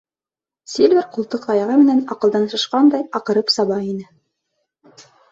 Сильвер 0.75 1.03
ҡултыҡ 1.17 1.43
таяғы 1.49 1.75
менән 1.81 1.99
аҡылдан 2.15 2.47
шашҡандай 2.53 3.03
аҡырып 3.19 3.53
саба 3.57 3.77
ине. 3.91 5.03